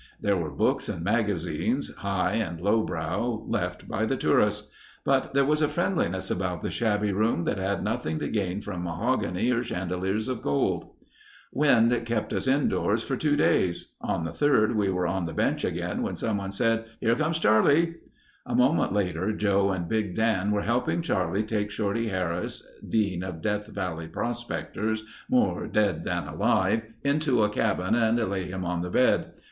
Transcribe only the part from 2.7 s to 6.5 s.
brow, left by the tourists. But there was a friendliness